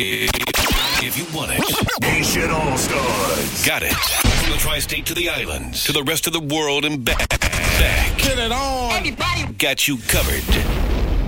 If 0.00 1.18
you 1.18 1.36
want 1.36 1.50
it, 1.52 2.02
Nation 2.02 2.48
All 2.50 2.78
Stars. 2.78 3.66
Got 3.66 3.82
it. 3.82 3.92
From 3.92 4.52
the 4.52 4.58
tri 4.58 4.78
state 4.78 5.06
to 5.06 5.14
the 5.14 5.28
islands, 5.28 5.82
to 5.86 5.92
the 5.92 6.04
rest 6.04 6.28
of 6.28 6.32
the 6.32 6.38
world 6.38 6.84
and 6.84 7.04
back. 7.04 7.28
back. 7.40 8.16
Get 8.16 8.38
it 8.38 8.52
on. 8.52 8.92
Everybody. 8.92 9.52
Got 9.54 9.88
you 9.88 9.98
covered. 10.06 10.46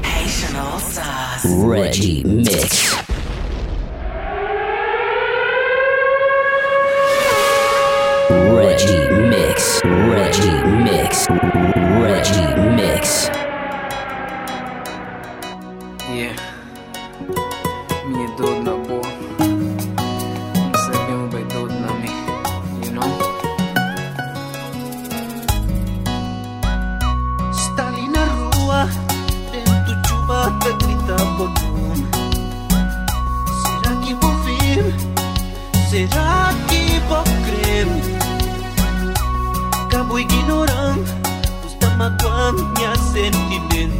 Nation 0.04 0.54
All 0.54 0.78
Stars. 0.78 1.46
Reggie 1.46 2.22
Mix. 2.22 2.94
Reggie 8.30 9.08
Mix. 9.10 9.80
Reggie 9.84 10.62
Mix. 10.84 11.89
ya 42.82 42.96
sevgilin 42.96 43.99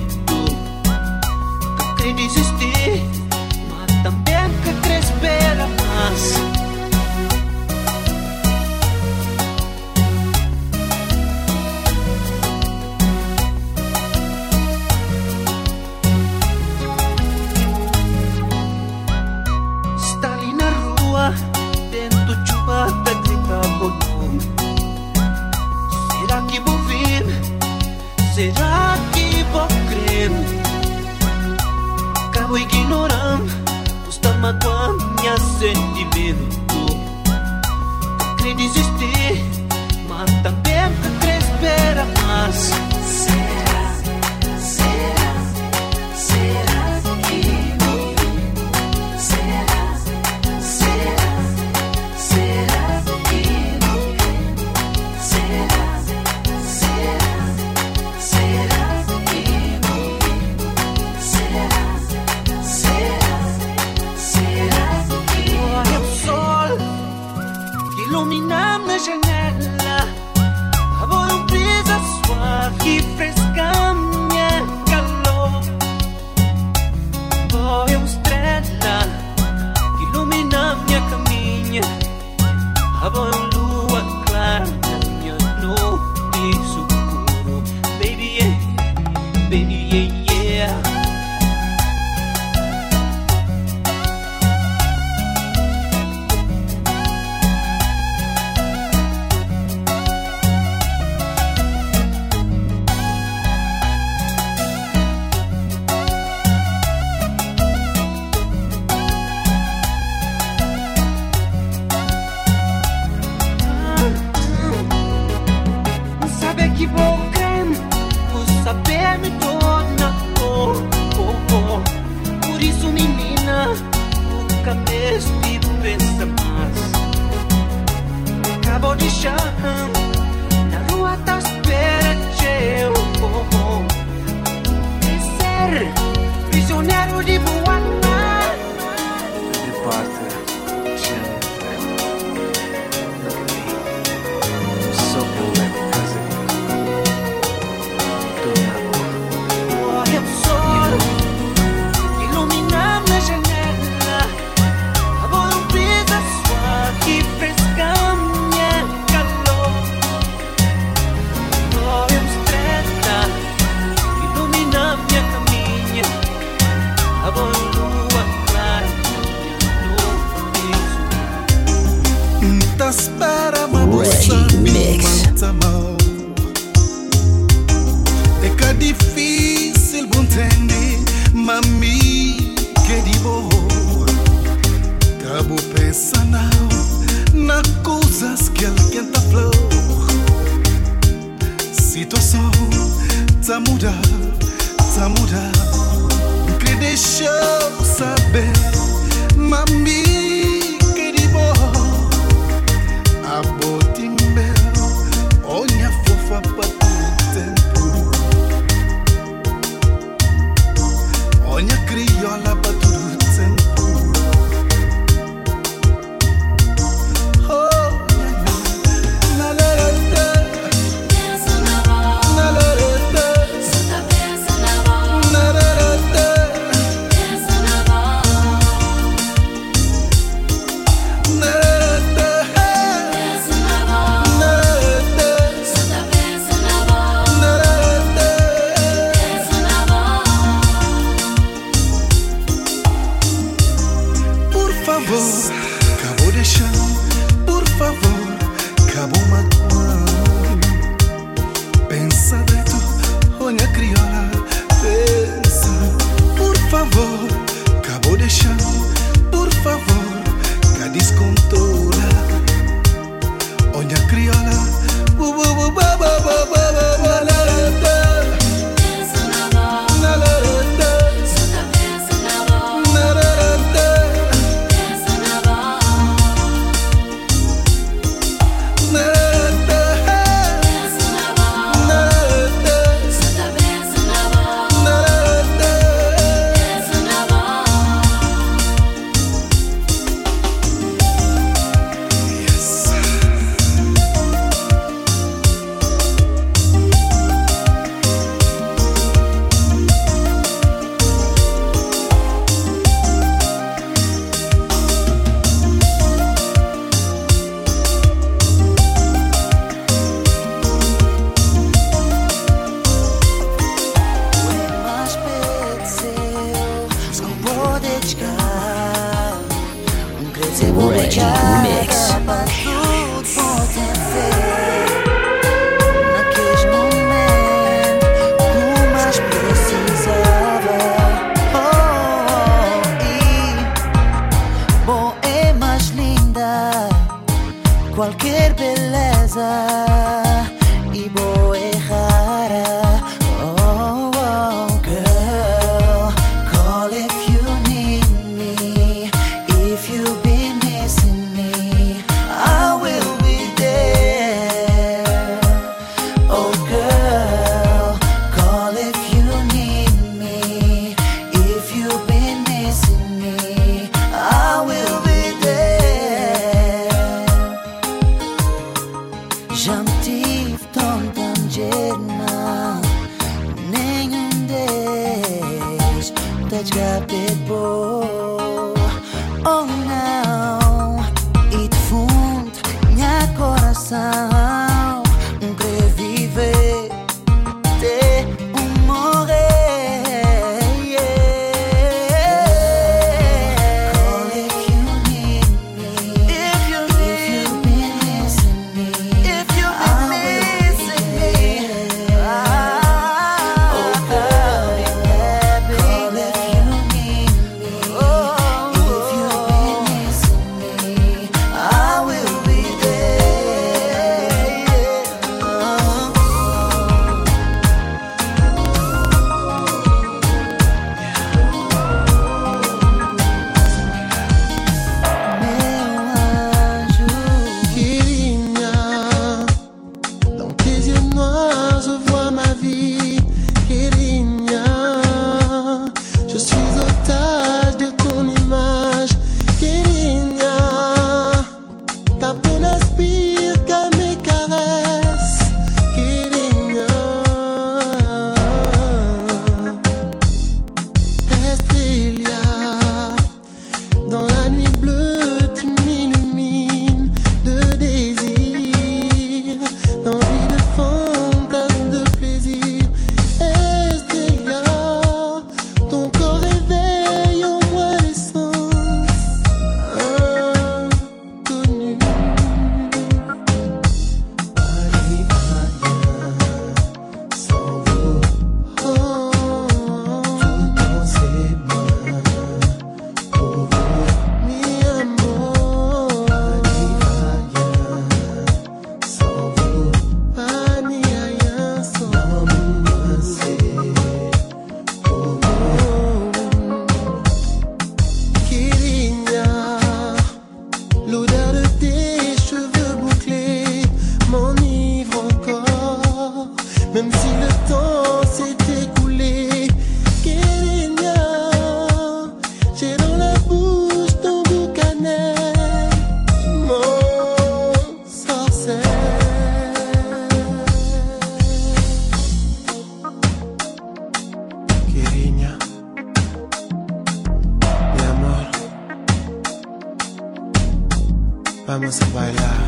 vamos 531.70 532.02
a 532.02 532.06
bailar. 532.06 532.58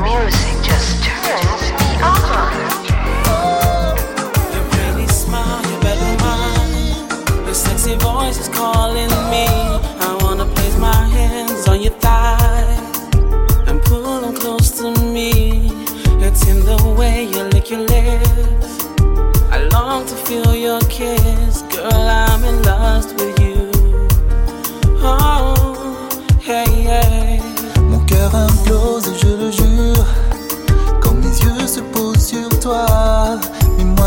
Music 0.00 0.56
just 0.62 1.04
turns 1.04 1.85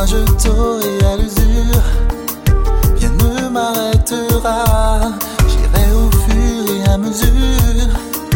Je 0.10 0.16
et 0.16 1.06
à 1.06 1.18
l'usure, 1.18 1.84
rien 2.98 3.12
ne 3.12 3.48
m'arrêtera. 3.48 5.02
J'irai 5.48 5.86
au 5.94 6.10
fur 6.26 6.74
et 6.74 6.90
à 6.90 6.98
mesure 6.98 7.94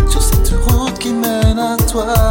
sur 0.08 0.22
cette 0.22 0.54
route 0.68 1.00
qui 1.00 1.12
mène 1.14 1.58
à 1.58 1.76
toi. 1.92 2.23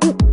Mm-mm. 0.00 0.25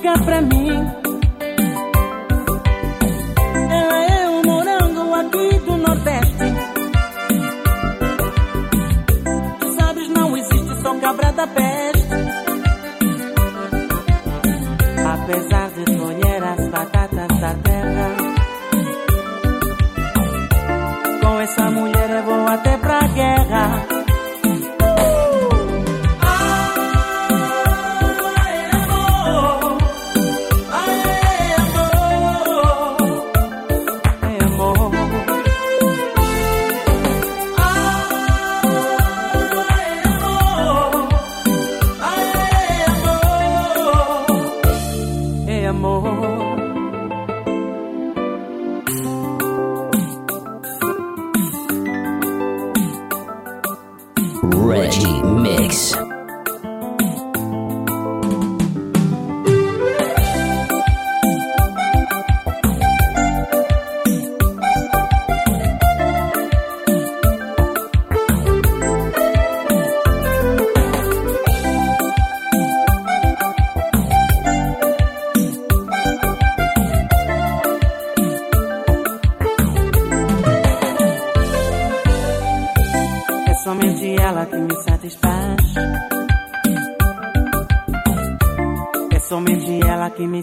Significa 0.00 0.24
pra 0.24 0.40
mim. 0.40 1.09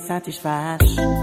Satisfaz. 0.07 1.16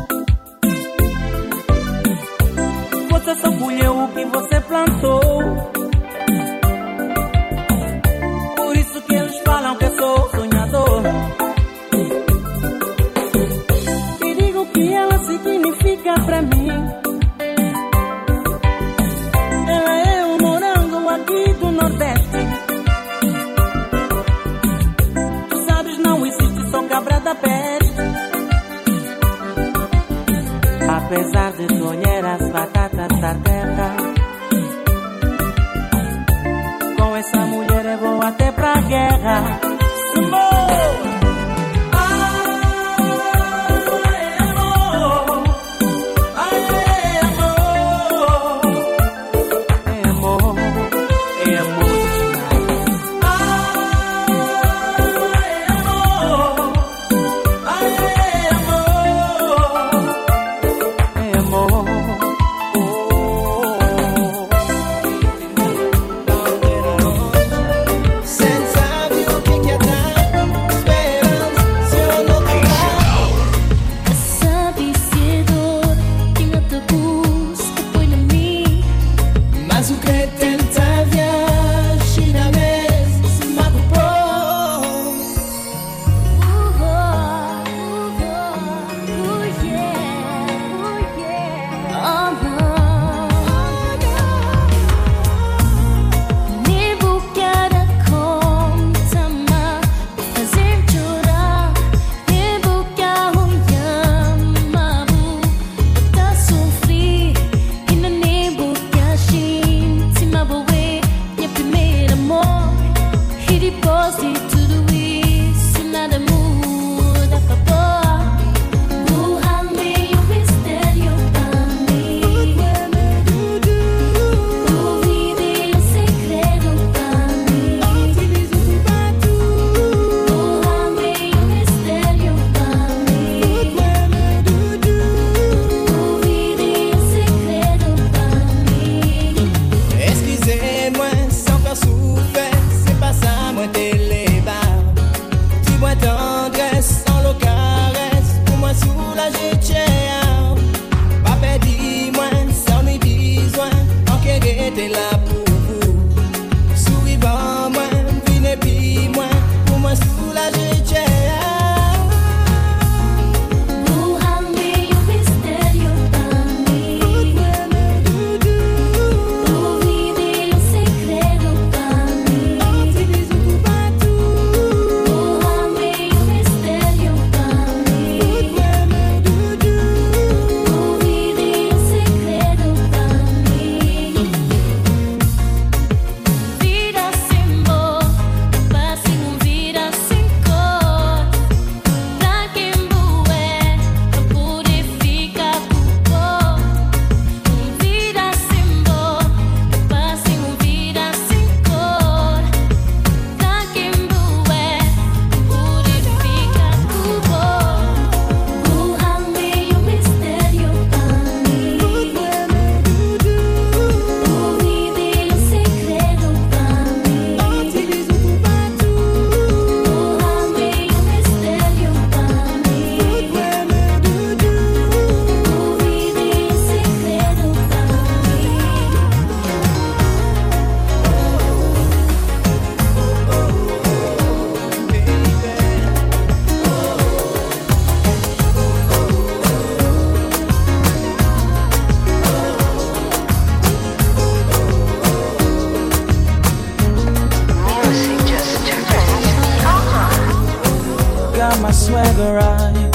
Swagger 251.74 252.34
right. 252.34 252.90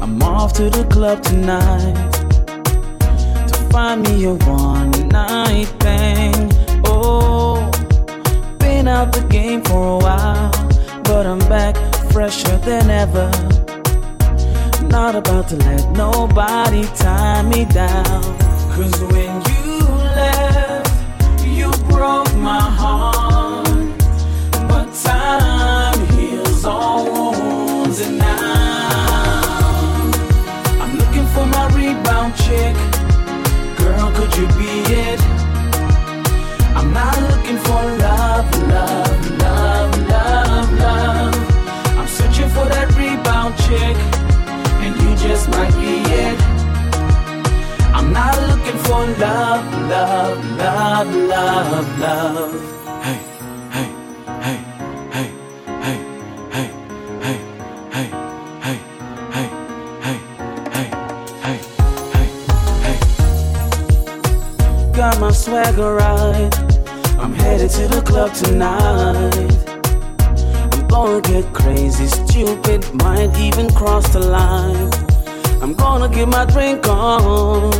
I'm 0.00 0.22
off 0.22 0.52
to 0.54 0.70
the 0.70 0.84
club 0.84 1.22
tonight 1.22 1.94
to 3.48 3.56
find 3.70 4.02
me 4.02 4.24
a 4.24 4.34
one 4.34 5.08
night 5.08 5.68
thing. 5.80 6.34
Oh, 6.86 7.70
been 8.58 8.88
out 8.88 9.12
the 9.12 9.26
game 9.28 9.62
for 9.62 9.82
a 9.96 9.98
while, 9.98 10.50
but 11.02 11.26
I'm 11.26 11.40
back 11.40 11.76
fresher 12.12 12.56
than 12.58 12.88
ever. 12.90 13.30
Not 14.88 15.14
about 15.16 15.48
to 15.48 15.56
let 15.56 15.90
nobody 15.90 16.84
tie 16.94 17.42
me 17.42 17.64
down. 17.64 18.22
Cause 18.74 19.00
when 19.12 19.32
you 19.50 19.78
left, 20.18 21.44
you 21.44 21.70
broke 21.88 22.32
my 22.36 22.60
heart. 22.60 23.23
And 28.00 28.18
now 28.18 30.10
I'm 30.82 30.96
looking 30.98 31.26
for 31.26 31.46
my 31.46 31.66
rebound 31.76 32.34
chick. 32.34 32.74
Girl, 33.78 34.10
could 34.16 34.34
you 34.36 34.46
be 34.58 34.82
it? 35.06 35.20
I'm 36.74 36.92
not 36.92 37.16
looking 37.30 37.58
for 37.58 37.80
love, 38.06 38.50
love, 38.68 39.38
love, 39.38 40.08
love, 40.08 40.72
love. 40.72 41.34
I'm 41.98 42.08
searching 42.08 42.48
for 42.48 42.64
that 42.66 42.88
rebound 42.96 43.54
chick, 43.58 43.96
and 44.82 44.94
you 45.00 45.16
just 45.16 45.48
might 45.50 45.74
be 45.74 46.02
it. 46.24 46.38
I'm 47.94 48.12
not 48.12 48.34
looking 48.48 48.78
for 48.86 49.06
love, 49.22 49.64
love, 49.88 50.44
love, 50.58 51.14
love, 51.14 51.98
love. 52.00 52.83
Swagger 65.44 65.94
right. 65.96 66.50
I'm 67.18 67.34
headed 67.34 67.70
to 67.72 67.86
the 67.86 68.00
club 68.00 68.32
tonight. 68.32 69.52
I'm 70.72 70.88
gonna 70.88 71.20
get 71.20 71.52
crazy, 71.52 72.06
stupid, 72.06 72.80
might 72.94 73.36
even 73.36 73.68
cross 73.74 74.08
the 74.08 74.20
line. 74.20 74.90
I'm 75.62 75.74
gonna 75.74 76.08
get 76.08 76.28
my 76.28 76.46
drink 76.46 76.88
on 76.88 77.74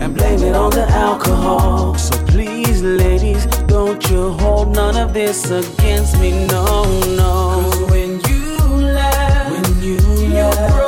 and 0.00 0.14
blame 0.14 0.42
it 0.42 0.54
on 0.54 0.70
the 0.70 0.86
alcohol. 0.88 1.94
So 1.96 2.16
please, 2.24 2.80
ladies, 2.82 3.44
don't 3.74 4.02
you 4.08 4.30
hold 4.42 4.74
none 4.74 4.96
of 4.96 5.12
this 5.12 5.50
against 5.50 6.18
me, 6.22 6.46
no, 6.46 6.64
no. 7.20 7.34
'Cause 7.70 7.90
when 7.90 8.10
you 8.30 8.46
left, 8.98 9.50
when 9.52 9.82
you, 9.82 9.98
broke 10.72 10.83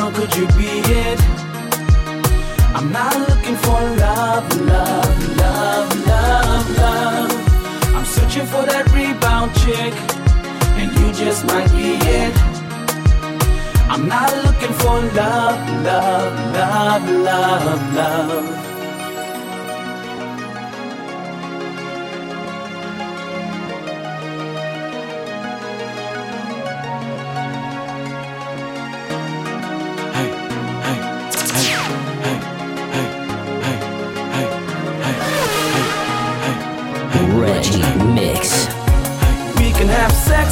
Girl, 0.00 0.12
could 0.12 0.34
you 0.34 0.46
be 0.56 0.80
it? 1.04 1.20
I'm 2.74 2.90
not 2.90 3.14
looking 3.28 3.54
for 3.56 3.78
love, 4.00 4.48
love, 4.62 5.36
love, 5.36 6.06
love, 6.06 6.78
love. 6.78 7.94
I'm 7.94 8.06
searching 8.06 8.46
for 8.46 8.64
that 8.64 8.90
rebound 8.94 9.54
chick, 9.56 9.92
and 10.80 10.88
you 10.98 11.12
just 11.12 11.44
might 11.44 11.70
be 11.72 11.98
it. 12.00 12.34
I'm 13.90 14.08
not 14.08 14.32
looking 14.46 14.72
for 14.72 14.96
love, 15.20 15.60
love, 15.84 16.54
love, 16.54 17.10
love, 17.10 17.94
love. 17.94 18.69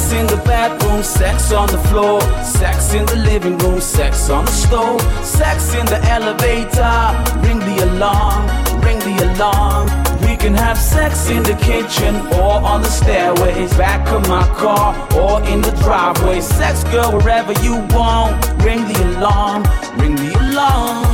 Sex 0.09 0.21
in 0.21 0.27
the 0.27 0.43
bathroom, 0.43 1.03
sex 1.03 1.51
on 1.51 1.67
the 1.67 1.77
floor, 1.89 2.21
sex 2.43 2.93
in 2.93 3.05
the 3.05 3.15
living 3.17 3.57
room, 3.59 3.79
sex 3.79 4.29
on 4.29 4.45
the 4.45 4.51
stove, 4.51 5.01
sex 5.23 5.75
in 5.75 5.85
the 5.85 5.99
elevator. 6.09 6.97
Ring 7.45 7.59
the 7.59 7.83
alarm, 7.85 8.43
ring 8.81 8.99
the 8.99 9.33
alarm. 9.33 9.87
We 10.21 10.35
can 10.35 10.53
have 10.55 10.77
sex 10.77 11.29
in 11.29 11.43
the 11.43 11.55
kitchen 11.55 12.15
or 12.39 12.53
on 12.71 12.81
the 12.81 12.89
stairways, 12.89 13.71
back 13.77 14.07
of 14.09 14.27
my 14.27 14.45
car 14.55 14.95
or 15.15 15.41
in 15.47 15.61
the 15.61 15.71
driveway. 15.83 16.41
Sex, 16.41 16.83
girl, 16.85 17.11
wherever 17.11 17.53
you 17.61 17.75
want. 17.93 18.33
Ring 18.63 18.81
the 18.91 18.99
alarm, 19.17 19.63
ring 19.99 20.15
the 20.15 20.31
alarm. 20.43 21.05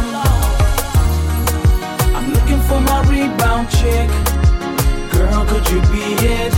I'm 2.15 2.27
looking 2.33 2.61
for 2.67 2.79
my 2.79 3.01
rebound 3.11 3.69
chick. 3.69 4.09
Girl, 5.11 5.45
could 5.49 5.67
you 5.69 5.81
be 5.91 6.05
it? 6.37 6.53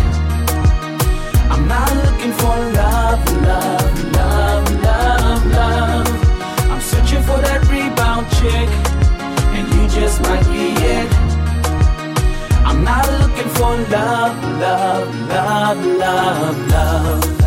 I'm 1.49 1.67
not 1.67 2.06
looking 2.17 2.33
for 2.33 2.47
love, 2.47 3.23
love, 3.43 4.11
love, 4.13 4.83
love, 4.83 5.45
love. 5.51 6.69
I'm 6.71 6.81
searching 6.81 7.21
for 7.21 7.37
that 7.37 7.61
rebound 7.69 8.27
chick, 8.37 8.69
and 9.55 9.67
you 9.73 9.87
just 9.87 10.19
might 10.21 10.43
be 10.45 10.73
it. 10.83 11.07
I'm 12.65 12.83
not 12.83 13.07
looking 13.21 13.49
for 13.49 13.77
love, 13.91 14.43
love, 14.59 15.15
love, 15.29 15.85
love, 15.85 16.67
love. 16.69 17.37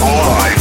Live 0.00 0.52
in 0.52 0.57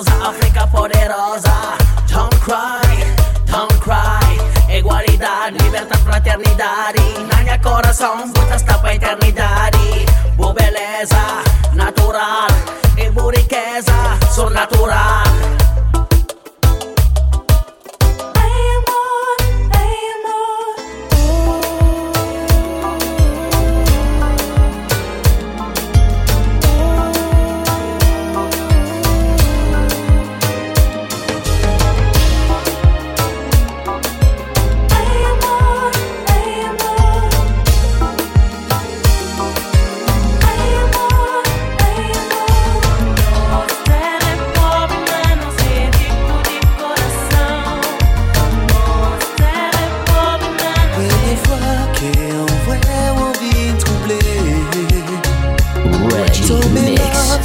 causa 0.00 0.28
Africa 0.28 0.66
poderosa 0.66 1.76
Don't 2.08 2.34
cry, 2.40 3.04
don't 3.46 3.80
cry. 3.80 4.38
Egualidad, 4.68 5.52
libertad, 5.62 5.98
fraternidad 6.04 6.94
Nanya 7.30 7.60
corazón, 7.60 8.32
sta 8.56 8.58
tapa 8.58 8.92
eternidad 8.92 9.72
Bu 10.36 10.52
beleza, 10.52 11.42
natural 11.74 12.48
E 12.96 13.10
bu 13.10 13.30
riqueza, 13.30 14.18
surnaturale 14.34 15.59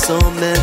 so 0.05 0.19
many 0.39 0.54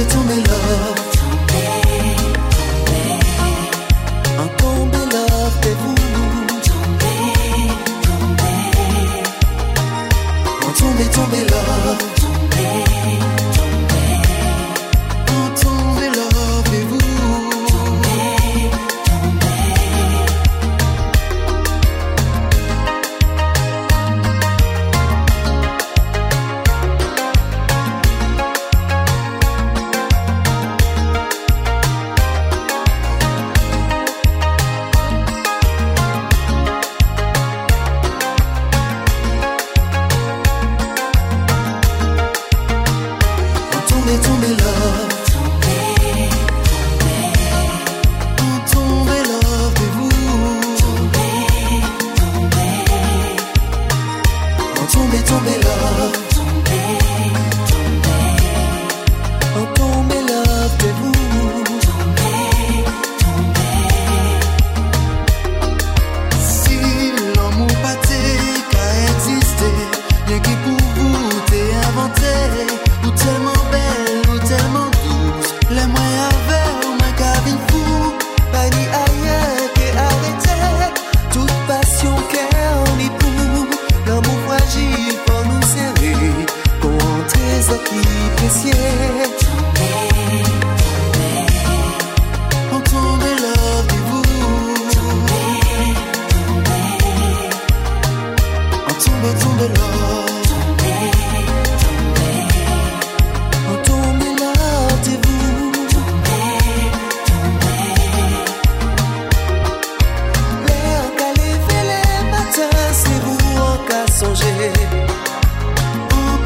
it 0.00 0.08
to 0.08 0.24
me 0.24 0.49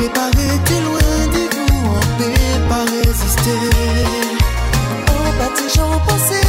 An 0.05 0.11
pa 2.68 2.78
résister. 2.92 3.61
An 5.09 5.32
pa 5.38 5.46
ti 5.57 5.64
jan 5.74 5.92
pense 6.07 6.43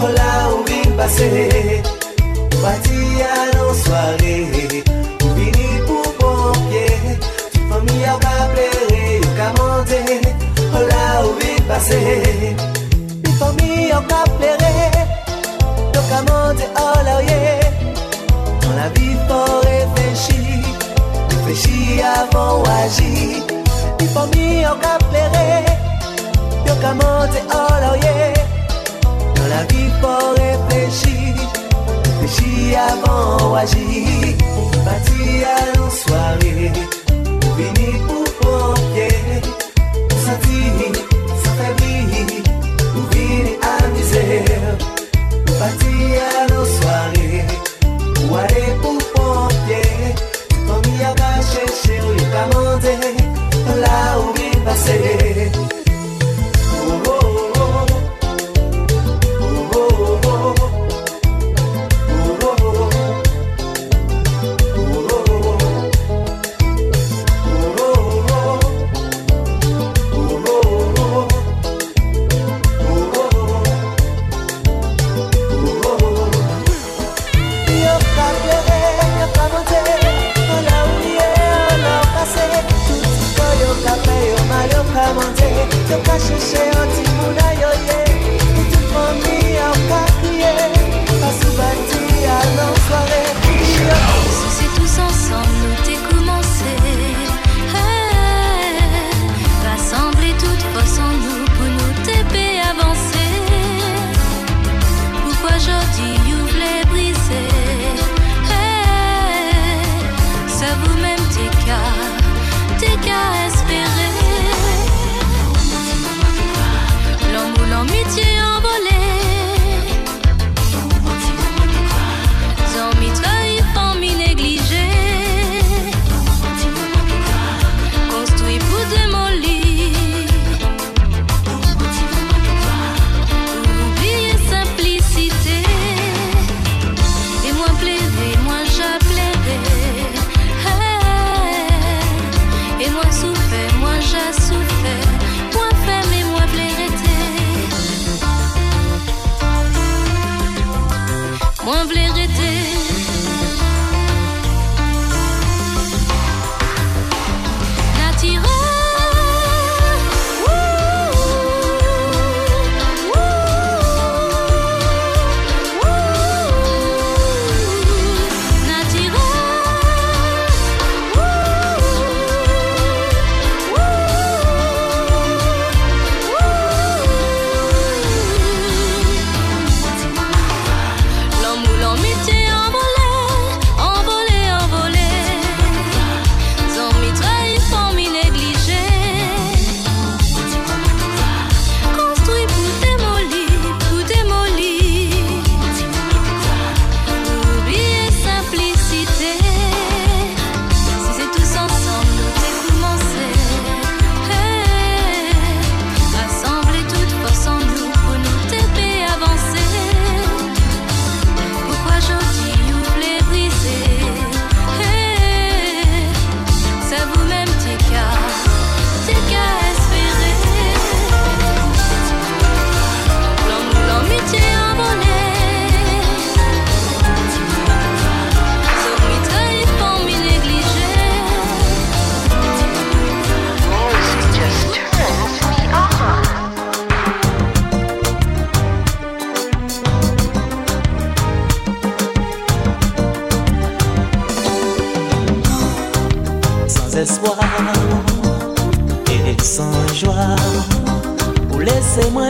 Ola 0.00 0.48
ou 0.48 0.64
vin 0.64 0.90
pase 0.96 1.82
Pati 2.62 3.00
anon 3.22 3.74
soare 3.74 4.36
Ou 5.22 5.34
vini 5.36 5.68
pou 5.86 6.02
bonpye 6.18 6.86
Ti 7.52 7.60
fomi 7.68 8.04
a 8.04 8.14
waplere 8.22 9.20
Ou 9.20 9.34
kamande 9.36 10.00
Ola 10.78 11.02
ou 11.24 11.34
vin 11.40 11.60
pase 11.68 12.00
Ti 13.22 13.32
fomi 13.38 13.90
a 13.92 14.00
waplere 14.00 14.72
Ou 15.96 16.04
kamande 16.08 16.64
ola 16.80 17.18
ouye 17.18 17.60
Nan 18.62 18.76
la 18.78 18.88
vi 18.96 19.12
pou 19.28 19.60
reflechi 19.68 20.64
Reflechi 21.28 22.00
avon 22.14 22.64
waji 22.64 23.44
Ti 23.98 24.06
fomi 24.16 24.64
a 24.64 24.72
waplere 24.72 25.46
Ou 26.64 26.80
kamande 26.80 27.44
ola 27.60 27.92
ouye 27.92 28.53
la 29.54 29.62
vie 29.70 29.90
faut 30.00 30.34
réfléchir, 30.42 31.34
réfléchir 32.04 32.78
avant 32.92 33.50
ou 33.50 33.54
agir. 33.54 34.34
Bâtir 34.84 35.48
à 35.56 35.78
nos 35.78 35.90
soirées, 35.90 36.72
fini 37.56 37.90
pour 38.06 38.24
prendre. 38.40 38.73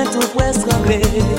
tout 0.05 0.29
près 0.35 0.53
trembler 0.53 1.34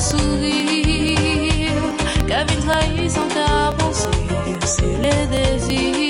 sourire, 0.00 1.70
Kevin 2.26 2.60
trahit 2.64 3.10
sans 3.10 3.28
qu'à 3.28 3.72
penser, 3.78 4.08
c'est 4.64 4.96
les 5.02 5.26
désirs, 5.26 6.09